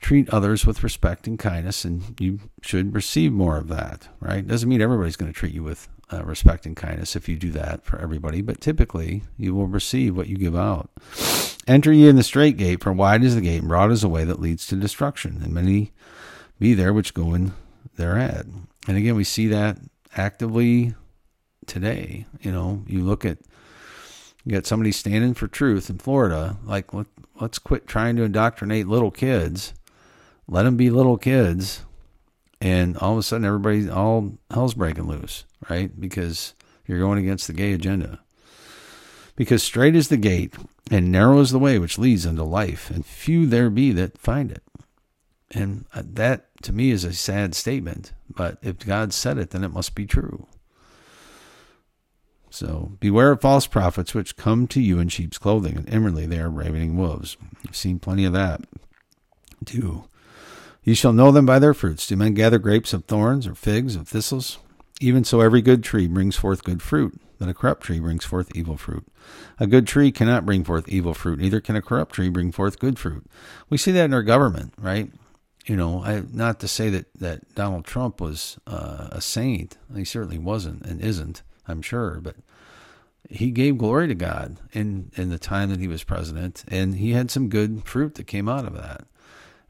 treat 0.00 0.28
others 0.30 0.64
with 0.66 0.82
respect 0.82 1.26
and 1.26 1.38
kindness, 1.38 1.84
and 1.84 2.18
you 2.20 2.40
should 2.62 2.94
receive 2.94 3.32
more 3.32 3.56
of 3.56 3.68
that, 3.68 4.08
right? 4.20 4.46
Doesn't 4.46 4.68
mean 4.68 4.80
everybody's 4.80 5.16
going 5.16 5.32
to 5.32 5.38
treat 5.38 5.52
you 5.52 5.62
with 5.62 5.88
uh, 6.12 6.24
respect 6.24 6.66
and 6.66 6.76
kindness 6.76 7.14
if 7.14 7.28
you 7.28 7.36
do 7.36 7.50
that 7.50 7.84
for 7.84 7.98
everybody, 8.00 8.40
but 8.40 8.60
typically 8.60 9.22
you 9.36 9.54
will 9.54 9.66
receive 9.66 10.16
what 10.16 10.28
you 10.28 10.36
give 10.36 10.56
out. 10.56 10.90
Enter 11.66 11.92
ye 11.92 12.08
in 12.08 12.16
the 12.16 12.22
strait 12.22 12.56
gate, 12.56 12.82
for 12.82 12.92
wide 12.92 13.22
is 13.22 13.34
the 13.34 13.40
gate, 13.42 13.60
and 13.60 13.68
broad 13.68 13.90
is 13.90 14.00
the 14.00 14.08
way 14.08 14.24
that 14.24 14.40
leads 14.40 14.66
to 14.68 14.76
destruction, 14.76 15.40
and 15.42 15.52
many 15.52 15.92
be 16.58 16.74
there 16.74 16.94
which 16.94 17.14
go 17.14 17.34
in 17.34 17.52
thereat. 17.96 18.46
And 18.86 18.96
again, 18.96 19.14
we 19.14 19.24
see 19.24 19.48
that 19.48 19.78
actively 20.16 20.94
today. 21.66 22.24
You 22.40 22.50
know, 22.50 22.82
you 22.86 23.02
look 23.02 23.24
at 23.24 23.38
you 24.48 24.54
got 24.54 24.64
somebody 24.64 24.92
standing 24.92 25.34
for 25.34 25.46
truth 25.46 25.90
in 25.90 25.98
Florida, 25.98 26.56
like 26.64 26.94
let, 26.94 27.06
let's 27.38 27.58
quit 27.58 27.86
trying 27.86 28.16
to 28.16 28.22
indoctrinate 28.22 28.88
little 28.88 29.10
kids. 29.10 29.74
Let 30.46 30.62
them 30.62 30.78
be 30.78 30.88
little 30.88 31.18
kids, 31.18 31.82
and 32.58 32.96
all 32.96 33.12
of 33.12 33.18
a 33.18 33.22
sudden, 33.22 33.44
everybody, 33.44 33.90
all 33.90 34.38
hell's 34.50 34.72
breaking 34.72 35.06
loose, 35.06 35.44
right? 35.68 35.90
Because 36.00 36.54
you're 36.86 36.98
going 36.98 37.18
against 37.18 37.46
the 37.46 37.52
gay 37.52 37.74
agenda. 37.74 38.20
Because 39.36 39.62
strait 39.62 39.94
is 39.94 40.08
the 40.08 40.16
gate, 40.16 40.54
and 40.90 41.12
narrow 41.12 41.40
is 41.40 41.50
the 41.50 41.58
way 41.58 41.78
which 41.78 41.98
leads 41.98 42.24
unto 42.24 42.42
life, 42.42 42.88
and 42.88 43.04
few 43.04 43.46
there 43.46 43.68
be 43.68 43.92
that 43.92 44.16
find 44.16 44.50
it. 44.50 44.62
And 45.50 45.84
uh, 45.94 46.04
that, 46.06 46.46
to 46.62 46.72
me, 46.72 46.90
is 46.90 47.04
a 47.04 47.12
sad 47.12 47.54
statement. 47.54 48.14
But 48.34 48.56
if 48.62 48.78
God 48.78 49.12
said 49.12 49.36
it, 49.36 49.50
then 49.50 49.62
it 49.62 49.74
must 49.74 49.94
be 49.94 50.06
true. 50.06 50.46
So 52.58 52.90
beware 52.98 53.30
of 53.30 53.40
false 53.40 53.68
prophets 53.68 54.14
which 54.14 54.36
come 54.36 54.66
to 54.66 54.80
you 54.80 54.98
in 54.98 55.10
sheep's 55.10 55.38
clothing, 55.38 55.76
and 55.76 55.88
inwardly 55.88 56.26
they 56.26 56.40
are 56.40 56.50
ravening 56.50 56.96
wolves. 56.96 57.36
I've 57.64 57.76
seen 57.76 58.00
plenty 58.00 58.24
of 58.24 58.32
that 58.32 58.62
too. 59.64 60.08
You 60.82 60.96
shall 60.96 61.12
know 61.12 61.30
them 61.30 61.46
by 61.46 61.60
their 61.60 61.72
fruits. 61.72 62.08
Do 62.08 62.16
men 62.16 62.34
gather 62.34 62.58
grapes 62.58 62.92
of 62.92 63.04
thorns 63.04 63.46
or 63.46 63.54
figs 63.54 63.94
of 63.94 64.08
thistles? 64.08 64.58
Even 65.00 65.22
so, 65.22 65.40
every 65.40 65.62
good 65.62 65.84
tree 65.84 66.08
brings 66.08 66.34
forth 66.34 66.64
good 66.64 66.82
fruit, 66.82 67.20
but 67.38 67.48
a 67.48 67.54
corrupt 67.54 67.84
tree 67.84 68.00
brings 68.00 68.24
forth 68.24 68.50
evil 68.56 68.76
fruit. 68.76 69.06
A 69.60 69.68
good 69.68 69.86
tree 69.86 70.10
cannot 70.10 70.44
bring 70.44 70.64
forth 70.64 70.88
evil 70.88 71.14
fruit, 71.14 71.38
neither 71.38 71.60
can 71.60 71.76
a 71.76 71.82
corrupt 71.82 72.16
tree 72.16 72.28
bring 72.28 72.50
forth 72.50 72.80
good 72.80 72.98
fruit. 72.98 73.24
We 73.70 73.78
see 73.78 73.92
that 73.92 74.06
in 74.06 74.14
our 74.14 74.24
government, 74.24 74.74
right? 74.76 75.12
You 75.64 75.76
know, 75.76 76.02
I, 76.02 76.24
not 76.32 76.58
to 76.58 76.66
say 76.66 76.90
that, 76.90 77.06
that 77.20 77.54
Donald 77.54 77.84
Trump 77.84 78.20
was 78.20 78.58
uh, 78.66 79.10
a 79.12 79.20
saint. 79.20 79.78
He 79.94 80.04
certainly 80.04 80.38
wasn't 80.38 80.84
and 80.84 81.00
isn't. 81.00 81.42
I'm 81.68 81.82
sure, 81.82 82.18
but 82.20 82.34
he 83.28 83.50
gave 83.50 83.78
glory 83.78 84.08
to 84.08 84.14
God 84.14 84.58
in 84.72 85.10
in 85.16 85.28
the 85.28 85.38
time 85.38 85.70
that 85.70 85.80
he 85.80 85.88
was 85.88 86.04
president, 86.04 86.64
and 86.68 86.96
he 86.96 87.12
had 87.12 87.30
some 87.30 87.48
good 87.48 87.84
fruit 87.84 88.14
that 88.14 88.26
came 88.26 88.48
out 88.48 88.66
of 88.66 88.74
that. 88.74 89.06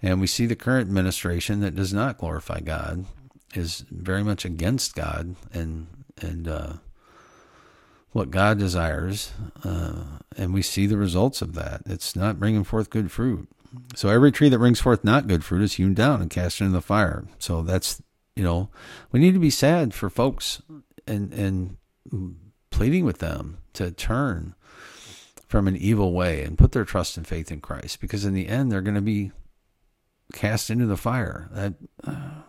And 0.00 0.20
we 0.20 0.28
see 0.28 0.46
the 0.46 0.56
current 0.56 0.88
administration 0.88 1.60
that 1.60 1.74
does 1.74 1.92
not 1.92 2.18
glorify 2.18 2.60
God 2.60 3.06
is 3.54 3.84
very 3.90 4.22
much 4.22 4.44
against 4.44 4.94
God 4.94 5.34
and 5.52 5.88
and 6.20 6.48
uh, 6.48 6.72
what 8.12 8.30
God 8.30 8.58
desires, 8.58 9.32
uh, 9.64 10.18
and 10.36 10.54
we 10.54 10.62
see 10.62 10.86
the 10.86 10.96
results 10.96 11.42
of 11.42 11.54
that. 11.54 11.82
It's 11.86 12.16
not 12.16 12.38
bringing 12.38 12.64
forth 12.64 12.90
good 12.90 13.10
fruit. 13.10 13.48
So 13.94 14.08
every 14.08 14.32
tree 14.32 14.48
that 14.48 14.58
brings 14.58 14.80
forth 14.80 15.04
not 15.04 15.26
good 15.26 15.44
fruit 15.44 15.62
is 15.62 15.74
hewn 15.74 15.94
down 15.94 16.22
and 16.22 16.30
cast 16.30 16.60
into 16.60 16.72
the 16.72 16.80
fire. 16.80 17.24
So 17.38 17.62
that's 17.62 18.02
you 18.36 18.44
know 18.44 18.70
we 19.10 19.18
need 19.18 19.34
to 19.34 19.40
be 19.40 19.50
sad 19.50 19.94
for 19.94 20.08
folks 20.08 20.62
and 21.06 21.32
and 21.32 21.76
pleading 22.78 23.04
with 23.04 23.18
them 23.18 23.58
to 23.72 23.90
turn 23.90 24.54
from 25.48 25.66
an 25.66 25.76
evil 25.76 26.12
way 26.12 26.44
and 26.44 26.56
put 26.56 26.70
their 26.70 26.84
trust 26.84 27.16
and 27.16 27.26
faith 27.26 27.50
in 27.50 27.60
Christ 27.60 28.00
because 28.00 28.24
in 28.24 28.34
the 28.34 28.46
end 28.46 28.70
they're 28.70 28.80
going 28.80 28.94
to 28.94 29.00
be 29.00 29.32
cast 30.32 30.70
into 30.70 30.86
the 30.86 30.96
fire. 30.96 31.48
That, 31.50 31.74
uh, 32.04 32.42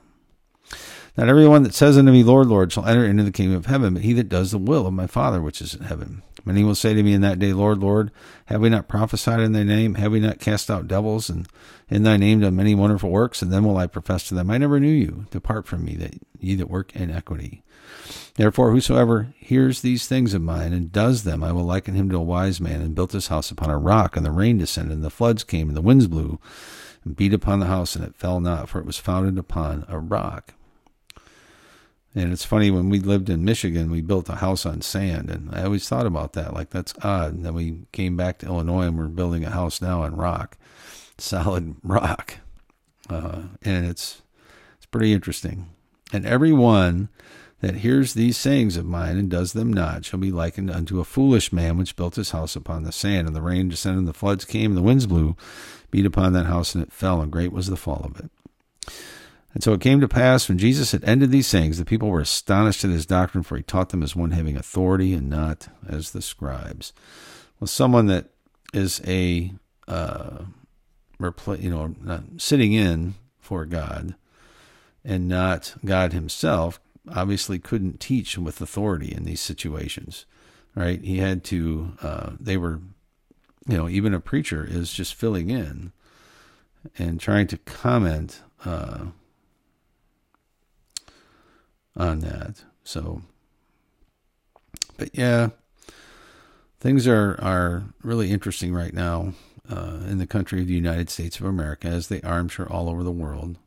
not 1.17 1.29
everyone 1.29 1.63
that 1.63 1.73
says 1.73 1.97
unto 1.97 2.11
me, 2.11 2.21
Lord, 2.21 2.45
Lord, 2.45 2.71
shall 2.71 2.85
enter 2.85 3.03
into 3.05 3.23
the 3.23 3.31
kingdom 3.31 3.57
of 3.57 3.65
heaven, 3.65 3.95
but 3.95 4.03
he 4.03 4.13
that 4.13 4.29
does 4.29 4.51
the 4.51 4.59
will 4.59 4.85
of 4.85 4.93
my 4.93 5.07
Father 5.07 5.41
which 5.41 5.61
is 5.61 5.73
in 5.73 5.85
heaven. 5.85 6.21
Many 6.45 6.63
will 6.63 6.75
say 6.75 6.93
to 6.93 7.03
me 7.03 7.13
in 7.13 7.21
that 7.21 7.39
day, 7.39 7.53
Lord, 7.53 7.79
Lord, 7.79 8.11
have 8.45 8.61
we 8.61 8.69
not 8.69 8.87
prophesied 8.87 9.39
in 9.39 9.51
thy 9.51 9.63
name? 9.63 9.95
Have 9.95 10.11
we 10.11 10.19
not 10.19 10.39
cast 10.39 10.69
out 10.69 10.87
devils 10.87 11.29
and 11.29 11.47
in 11.89 12.03
thy 12.03 12.17
name 12.17 12.39
done 12.39 12.55
many 12.55 12.75
wonderful 12.75 13.09
works? 13.09 13.41
And 13.41 13.51
then 13.51 13.63
will 13.63 13.77
I 13.77 13.87
profess 13.87 14.27
to 14.27 14.35
them, 14.35 14.49
I 14.49 14.57
never 14.57 14.79
knew 14.79 14.87
you. 14.87 15.25
Depart 15.31 15.67
from 15.67 15.85
me, 15.85 15.95
that 15.95 16.15
ye 16.39 16.55
that 16.55 16.69
work 16.69 16.95
in 16.95 17.09
iniquity. 17.09 17.63
Therefore, 18.35 18.71
whosoever 18.71 19.33
hears 19.37 19.81
these 19.81 20.07
things 20.07 20.33
of 20.33 20.41
mine 20.41 20.73
and 20.73 20.91
does 20.91 21.23
them, 21.23 21.43
I 21.43 21.51
will 21.51 21.63
liken 21.63 21.95
him 21.95 22.09
to 22.09 22.17
a 22.17 22.23
wise 22.23 22.61
man 22.61 22.81
and 22.81 22.95
built 22.95 23.11
his 23.11 23.27
house 23.27 23.51
upon 23.51 23.69
a 23.69 23.77
rock, 23.77 24.15
and 24.15 24.25
the 24.25 24.31
rain 24.31 24.57
descended, 24.57 24.93
and 24.93 25.03
the 25.03 25.09
floods 25.09 25.43
came, 25.43 25.67
and 25.67 25.75
the 25.75 25.81
winds 25.81 26.07
blew, 26.07 26.39
and 27.03 27.15
beat 27.15 27.33
upon 27.33 27.59
the 27.59 27.65
house, 27.65 27.95
and 27.95 28.05
it 28.05 28.15
fell 28.15 28.39
not, 28.39 28.69
for 28.69 28.79
it 28.79 28.85
was 28.85 28.97
founded 28.97 29.37
upon 29.37 29.85
a 29.89 29.99
rock. 29.99 30.53
And 32.15 32.33
it's 32.33 32.45
funny 32.45 32.71
when 32.71 32.89
we 32.89 32.99
lived 32.99 33.29
in 33.29 33.45
Michigan, 33.45 33.91
we 33.91 34.01
built 34.01 34.29
a 34.29 34.35
house 34.35 34.65
on 34.65 34.81
sand, 34.81 35.29
and 35.29 35.53
I 35.53 35.63
always 35.63 35.87
thought 35.87 36.07
about 36.07 36.33
that. 36.33 36.53
Like 36.53 36.71
that's 36.71 36.93
odd. 37.03 37.33
And 37.35 37.45
then 37.45 37.53
we 37.53 37.83
came 37.91 38.17
back 38.17 38.39
to 38.39 38.47
Illinois, 38.47 38.87
and 38.87 38.97
we're 38.97 39.07
building 39.07 39.45
a 39.45 39.51
house 39.51 39.81
now 39.81 40.01
on 40.01 40.15
rock, 40.15 40.57
solid 41.17 41.75
rock, 41.83 42.37
uh, 43.09 43.43
and 43.61 43.85
it's 43.85 44.23
it's 44.77 44.87
pretty 44.87 45.13
interesting. 45.13 45.69
And 46.11 46.25
everyone 46.25 47.09
that 47.61 47.75
hears 47.75 48.13
these 48.13 48.37
sayings 48.37 48.77
of 48.77 48.85
mine 48.85 49.17
and 49.17 49.29
does 49.29 49.53
them 49.53 49.71
not 49.71 50.05
shall 50.05 50.19
be 50.19 50.31
likened 50.31 50.71
unto 50.71 50.99
a 50.99 51.05
foolish 51.05 51.51
man 51.51 51.77
which 51.77 51.95
built 51.95 52.15
his 52.15 52.31
house 52.31 52.55
upon 52.55 52.83
the 52.83 52.91
sand, 52.91 53.27
and 53.27 53.35
the 53.35 53.41
rain 53.41 53.69
descended, 53.69 53.99
and 53.99 54.07
the 54.07 54.13
floods 54.13 54.45
came, 54.45 54.71
and 54.71 54.77
the 54.77 54.81
winds 54.81 55.05
blew, 55.05 55.35
beat 55.91 56.05
upon 56.05 56.33
that 56.33 56.45
house, 56.45 56.73
and 56.73 56.83
it 56.83 56.93
fell, 56.93 57.21
and 57.21 57.31
great 57.31 57.51
was 57.51 57.67
the 57.67 57.75
fall 57.75 58.01
of 58.05 58.19
it. 58.19 58.31
And 59.53 59.63
so 59.63 59.73
it 59.73 59.81
came 59.81 59.99
to 59.99 60.07
pass 60.07 60.47
when 60.47 60.59
Jesus 60.59 60.91
had 60.91 61.03
ended 61.03 61.31
these 61.31 61.47
sayings, 61.47 61.77
the 61.77 61.85
people 61.85 62.09
were 62.09 62.21
astonished 62.21 62.83
at 62.83 62.91
his 62.91 63.05
doctrine, 63.05 63.43
for 63.43 63.57
he 63.57 63.63
taught 63.63 63.89
them 63.89 64.03
as 64.03 64.15
one 64.15 64.31
having 64.31 64.55
authority 64.55 65.13
and 65.13 65.29
not 65.29 65.69
as 65.87 66.11
the 66.11 66.21
scribes. 66.21 66.93
Well, 67.59 67.67
someone 67.67 68.05
that 68.07 68.29
is 68.73 69.01
a 69.07 69.51
uh, 69.87 70.43
repl- 71.19 71.61
you 71.61 71.69
know, 71.69 72.23
sitting 72.37 72.73
in 72.73 73.15
for 73.39 73.65
God 73.65 74.15
and 75.03 75.27
not 75.27 75.75
God 75.83 76.13
Himself 76.13 76.79
obviously 77.11 77.57
couldn't 77.59 77.99
teach 77.99 78.37
with 78.37 78.61
authority 78.61 79.11
in 79.11 79.23
these 79.23 79.41
situations, 79.41 80.25
right? 80.75 81.01
He 81.03 81.17
had 81.17 81.43
to. 81.45 81.93
Uh, 82.01 82.31
they 82.39 82.57
were, 82.57 82.81
you 83.67 83.77
know, 83.77 83.89
even 83.89 84.13
a 84.13 84.19
preacher 84.19 84.65
is 84.67 84.93
just 84.93 85.15
filling 85.15 85.49
in 85.49 85.91
and 86.97 87.19
trying 87.19 87.47
to 87.47 87.57
comment. 87.57 88.41
Uh, 88.63 89.05
on 91.99 92.19
that. 92.19 92.63
So, 92.83 93.21
but 94.97 95.09
yeah, 95.13 95.49
things 96.79 97.07
are 97.07 97.39
are 97.41 97.83
really 98.01 98.31
interesting 98.31 98.73
right 98.73 98.93
now 98.93 99.33
uh, 99.69 99.99
in 100.07 100.17
the 100.17 100.27
country 100.27 100.61
of 100.61 100.67
the 100.67 100.73
United 100.73 101.09
States 101.09 101.39
of 101.39 101.45
America, 101.45 101.87
as 101.87 102.07
they 102.07 102.21
are, 102.21 102.39
I'm 102.39 102.47
sure, 102.47 102.71
all 102.71 102.89
over 102.89 103.03
the 103.03 103.11
world. 103.11 103.57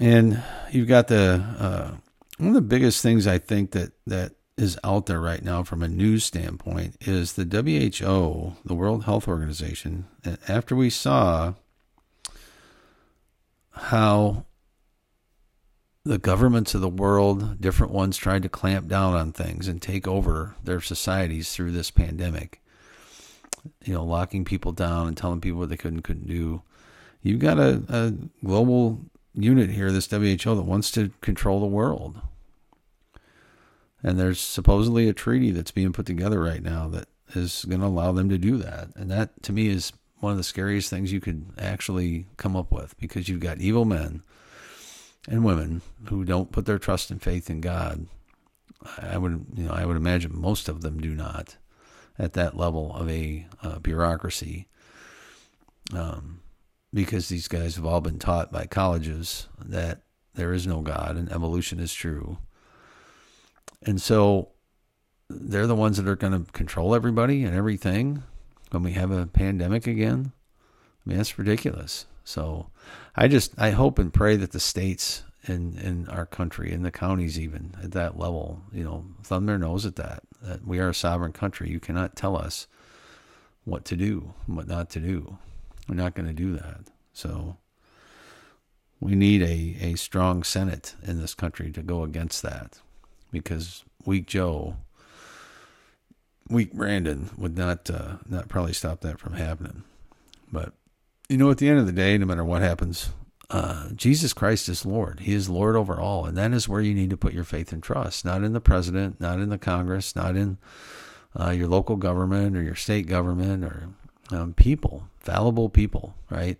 And 0.00 0.42
you've 0.72 0.88
got 0.88 1.08
the 1.08 1.44
uh, 1.58 1.90
one 2.38 2.48
of 2.48 2.54
the 2.54 2.60
biggest 2.60 3.02
things 3.02 3.26
I 3.26 3.38
think 3.38 3.70
that 3.72 3.92
that 4.06 4.32
is 4.56 4.78
out 4.82 5.06
there 5.06 5.20
right 5.20 5.44
now 5.44 5.62
from 5.62 5.82
a 5.82 5.88
news 5.88 6.24
standpoint 6.24 6.96
is 7.02 7.34
the 7.34 7.44
WHO, 7.44 8.56
the 8.64 8.74
World 8.74 9.04
Health 9.04 9.28
Organization. 9.28 10.06
After 10.48 10.74
we 10.74 10.88
saw 10.88 11.54
how 13.72 14.46
the 16.06 16.18
governments 16.18 16.72
of 16.72 16.80
the 16.80 16.88
world, 16.88 17.60
different 17.60 17.92
ones 17.92 18.16
tried 18.16 18.44
to 18.44 18.48
clamp 18.48 18.86
down 18.86 19.14
on 19.14 19.32
things 19.32 19.66
and 19.66 19.82
take 19.82 20.06
over 20.06 20.54
their 20.62 20.80
societies 20.80 21.52
through 21.52 21.72
this 21.72 21.90
pandemic. 21.90 22.62
You 23.84 23.94
know, 23.94 24.04
locking 24.04 24.44
people 24.44 24.70
down 24.70 25.08
and 25.08 25.16
telling 25.16 25.40
people 25.40 25.58
what 25.58 25.68
they 25.68 25.76
could 25.76 25.92
and 25.92 26.04
couldn't 26.04 26.28
do. 26.28 26.62
You've 27.22 27.40
got 27.40 27.58
a, 27.58 27.82
a 27.88 28.12
global 28.44 29.00
unit 29.34 29.70
here, 29.70 29.90
this 29.90 30.08
WHO, 30.08 30.54
that 30.54 30.62
wants 30.62 30.92
to 30.92 31.10
control 31.22 31.58
the 31.58 31.66
world. 31.66 32.20
And 34.00 34.16
there's 34.16 34.38
supposedly 34.38 35.08
a 35.08 35.12
treaty 35.12 35.50
that's 35.50 35.72
being 35.72 35.92
put 35.92 36.06
together 36.06 36.40
right 36.40 36.62
now 36.62 36.86
that 36.90 37.08
is 37.34 37.64
going 37.64 37.80
to 37.80 37.88
allow 37.88 38.12
them 38.12 38.28
to 38.28 38.38
do 38.38 38.58
that. 38.58 38.90
And 38.94 39.10
that, 39.10 39.42
to 39.42 39.52
me, 39.52 39.66
is 39.66 39.92
one 40.20 40.30
of 40.30 40.38
the 40.38 40.44
scariest 40.44 40.88
things 40.88 41.12
you 41.12 41.20
could 41.20 41.46
actually 41.58 42.26
come 42.36 42.54
up 42.54 42.70
with 42.70 42.96
because 42.96 43.28
you've 43.28 43.40
got 43.40 43.58
evil 43.58 43.84
men 43.84 44.22
and 45.28 45.44
women 45.44 45.82
who 46.08 46.24
don't 46.24 46.52
put 46.52 46.66
their 46.66 46.78
trust 46.78 47.10
and 47.10 47.22
faith 47.22 47.50
in 47.50 47.60
God. 47.60 48.06
I 48.98 49.18
would, 49.18 49.46
you 49.54 49.64
know, 49.64 49.72
I 49.72 49.84
would 49.84 49.96
imagine 49.96 50.38
most 50.38 50.68
of 50.68 50.82
them 50.82 51.00
do 51.00 51.14
not 51.14 51.56
at 52.18 52.34
that 52.34 52.56
level 52.56 52.94
of 52.94 53.10
a 53.10 53.46
uh, 53.62 53.78
bureaucracy, 53.78 54.68
um, 55.92 56.40
because 56.92 57.28
these 57.28 57.48
guys 57.48 57.76
have 57.76 57.84
all 57.84 58.00
been 58.00 58.18
taught 58.18 58.52
by 58.52 58.66
colleges 58.66 59.48
that 59.62 60.02
there 60.34 60.52
is 60.52 60.66
no 60.66 60.80
God 60.80 61.16
and 61.16 61.30
evolution 61.32 61.80
is 61.80 61.92
true, 61.92 62.38
and 63.82 64.00
so 64.00 64.50
they're 65.28 65.66
the 65.66 65.74
ones 65.74 65.96
that 65.96 66.08
are 66.08 66.16
going 66.16 66.44
to 66.44 66.52
control 66.52 66.94
everybody 66.94 67.44
and 67.44 67.54
everything 67.54 68.22
when 68.70 68.82
we 68.82 68.92
have 68.92 69.10
a 69.10 69.26
pandemic 69.26 69.86
again. 69.86 70.32
I 71.04 71.08
mean, 71.08 71.18
that's 71.18 71.38
ridiculous. 71.38 72.06
So 72.26 72.70
I 73.14 73.28
just, 73.28 73.54
I 73.56 73.70
hope 73.70 74.00
and 74.00 74.12
pray 74.12 74.34
that 74.34 74.50
the 74.50 74.58
states 74.58 75.22
in, 75.44 75.78
in 75.78 76.08
our 76.08 76.26
country, 76.26 76.72
in 76.72 76.82
the 76.82 76.90
counties, 76.90 77.38
even 77.38 77.76
at 77.80 77.92
that 77.92 78.18
level, 78.18 78.62
you 78.72 78.82
know, 78.82 79.04
thumb 79.22 79.46
their 79.46 79.58
nose 79.58 79.86
at 79.86 79.94
that, 79.94 80.24
that 80.42 80.66
we 80.66 80.80
are 80.80 80.88
a 80.88 80.94
sovereign 80.94 81.30
country. 81.30 81.70
You 81.70 81.78
cannot 81.78 82.16
tell 82.16 82.36
us 82.36 82.66
what 83.64 83.84
to 83.84 83.96
do, 83.96 84.34
what 84.46 84.66
not 84.66 84.90
to 84.90 85.00
do. 85.00 85.38
We're 85.88 85.94
not 85.94 86.16
going 86.16 86.26
to 86.26 86.34
do 86.34 86.52
that. 86.56 86.80
So 87.12 87.58
we 88.98 89.14
need 89.14 89.42
a, 89.42 89.92
a 89.92 89.94
strong 89.94 90.42
Senate 90.42 90.96
in 91.04 91.20
this 91.20 91.32
country 91.32 91.70
to 91.70 91.82
go 91.82 92.02
against 92.02 92.42
that 92.42 92.80
because 93.30 93.84
weak 94.04 94.26
Joe, 94.26 94.78
weak 96.48 96.72
Brandon 96.72 97.30
would 97.38 97.56
not 97.56 97.88
uh, 97.88 98.16
not 98.28 98.48
probably 98.48 98.72
stop 98.72 99.02
that 99.02 99.20
from 99.20 99.34
happening. 99.34 99.84
But 100.50 100.72
you 101.28 101.36
know, 101.36 101.50
at 101.50 101.58
the 101.58 101.68
end 101.68 101.78
of 101.78 101.86
the 101.86 101.92
day, 101.92 102.16
no 102.18 102.26
matter 102.26 102.44
what 102.44 102.62
happens, 102.62 103.10
uh, 103.50 103.90
Jesus 103.94 104.32
Christ 104.32 104.68
is 104.68 104.84
Lord. 104.84 105.20
He 105.20 105.32
is 105.32 105.48
Lord 105.48 105.76
over 105.76 106.00
all, 106.00 106.26
and 106.26 106.36
that 106.36 106.52
is 106.52 106.68
where 106.68 106.80
you 106.80 106.94
need 106.94 107.10
to 107.10 107.16
put 107.16 107.32
your 107.32 107.44
faith 107.44 107.72
and 107.72 107.82
trust. 107.82 108.24
Not 108.24 108.42
in 108.42 108.52
the 108.52 108.60
president, 108.60 109.20
not 109.20 109.38
in 109.38 109.48
the 109.48 109.58
Congress, 109.58 110.16
not 110.16 110.36
in 110.36 110.58
uh, 111.38 111.50
your 111.50 111.68
local 111.68 111.96
government 111.96 112.56
or 112.56 112.62
your 112.62 112.74
state 112.74 113.06
government 113.06 113.64
or 113.64 113.88
um, 114.30 114.54
people, 114.54 115.08
fallible 115.20 115.68
people, 115.68 116.14
right? 116.30 116.58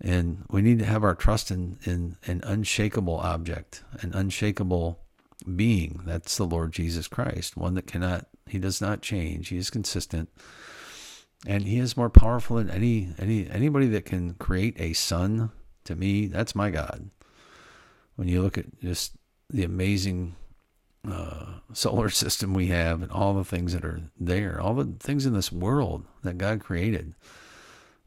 And 0.00 0.44
we 0.50 0.62
need 0.62 0.78
to 0.80 0.84
have 0.84 1.02
our 1.02 1.14
trust 1.14 1.50
in, 1.50 1.78
in 1.84 2.16
an 2.26 2.42
unshakable 2.44 3.16
object, 3.18 3.82
an 4.00 4.12
unshakable 4.12 5.00
being. 5.56 6.02
That's 6.04 6.36
the 6.36 6.44
Lord 6.44 6.72
Jesus 6.72 7.08
Christ, 7.08 7.56
one 7.56 7.74
that 7.74 7.86
cannot, 7.86 8.26
he 8.46 8.58
does 8.58 8.80
not 8.80 9.02
change. 9.02 9.48
He 9.48 9.56
is 9.56 9.70
consistent. 9.70 10.28
And 11.46 11.64
he 11.64 11.78
is 11.78 11.96
more 11.96 12.10
powerful 12.10 12.56
than 12.56 12.70
any, 12.70 13.14
any 13.18 13.48
anybody 13.50 13.86
that 13.88 14.06
can 14.06 14.34
create 14.34 14.80
a 14.80 14.94
sun. 14.94 15.50
To 15.84 15.94
me, 15.94 16.26
that's 16.26 16.54
my 16.54 16.70
God. 16.70 17.10
When 18.16 18.28
you 18.28 18.40
look 18.40 18.56
at 18.56 18.80
just 18.80 19.16
the 19.50 19.64
amazing 19.64 20.36
uh, 21.06 21.46
solar 21.72 22.08
system 22.10 22.54
we 22.54 22.68
have 22.68 23.02
and 23.02 23.12
all 23.12 23.34
the 23.34 23.44
things 23.44 23.74
that 23.74 23.84
are 23.84 24.00
there, 24.18 24.60
all 24.60 24.74
the 24.74 24.94
things 24.98 25.26
in 25.26 25.34
this 25.34 25.52
world 25.52 26.04
that 26.22 26.38
God 26.38 26.60
created. 26.60 27.14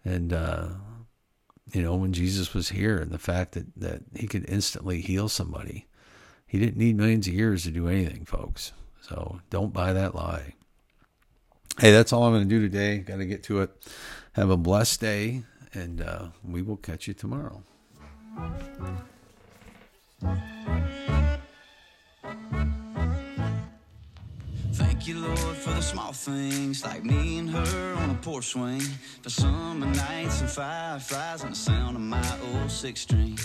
And, 0.04 0.34
uh, 0.34 0.68
you 1.74 1.82
know, 1.82 1.96
when 1.96 2.14
Jesus 2.14 2.54
was 2.54 2.70
here 2.70 2.98
and 2.98 3.12
the 3.12 3.20
fact 3.20 3.52
that, 3.52 3.68
that 3.76 4.02
he 4.16 4.26
could 4.26 4.50
instantly 4.50 5.02
heal 5.02 5.30
somebody, 5.30 5.86
he 6.46 6.60
didn't 6.60 6.78
need 6.78 6.96
millions 6.96 7.28
of 7.28 7.34
years 7.34 7.64
to 7.64 7.72
do 7.72 7.88
anything, 7.88 8.26
folks. 8.26 8.72
So 9.02 9.42
don't 9.50 9.74
buy 9.74 9.94
that 9.94 10.16
lie. 10.16 10.54
Hey, 11.80 11.92
that's 11.92 12.12
all 12.12 12.24
I'm 12.24 12.34
going 12.34 12.42
to 12.42 12.50
do 12.50 12.60
today. 12.60 12.98
Got 12.98 13.18
to 13.18 13.26
get 13.28 13.44
to 13.44 13.62
it. 13.62 13.70
Have 14.34 14.50
a 14.50 14.58
blessed 14.58 15.00
day, 15.00 15.44
and 15.74 16.02
uh, 16.02 16.30
we 16.44 16.64
will 16.64 16.78
catch 16.78 17.08
you 17.08 17.14
tomorrow. 17.14 17.62
Thank 24.74 25.08
you, 25.08 25.20
Lord, 25.20 25.38
for 25.38 25.70
the 25.70 25.82
small 25.82 26.14
things 26.14 26.84
like 26.84 27.04
me 27.04 27.38
and 27.38 27.50
her 27.52 27.94
on 27.98 28.10
a 28.10 28.16
porch 28.24 28.46
swing. 28.46 28.82
For 29.22 29.30
summer 29.30 29.86
nights 29.86 30.42
and 30.42 30.50
fireflies 30.50 31.44
and 31.44 31.52
the 31.52 31.56
sound 31.56 31.96
of 31.96 32.02
my 32.02 32.40
old 32.56 32.72
six 32.72 33.02
string. 33.02 33.38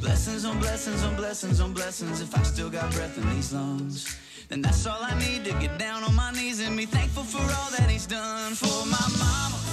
Blessings 0.00 0.44
on 0.44 0.60
blessings 0.60 1.02
on 1.04 1.16
blessings 1.16 1.60
on 1.60 1.72
blessings. 1.72 2.20
If 2.20 2.36
I 2.36 2.42
still 2.42 2.68
got 2.68 2.92
breath 2.92 3.16
in 3.16 3.28
these 3.30 3.54
lungs, 3.54 4.14
then 4.48 4.62
that's 4.62 4.86
all 4.86 5.02
I 5.02 5.18
need 5.18 5.44
to 5.44 5.52
get 5.60 5.78
down 5.78 6.02
on 6.02 6.14
my 6.14 6.30
knees 6.32 6.60
and 6.60 6.76
be 6.76 6.86
thankful 6.86 7.24
for 7.24 7.42
all 7.42 7.70
that 7.76 7.90
he's 7.90 8.06
done 8.06 8.54
for 8.54 8.86
my 8.86 9.06
mama. 9.18 9.67